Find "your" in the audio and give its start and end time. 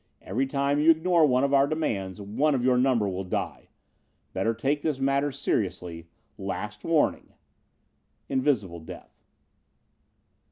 2.65-2.75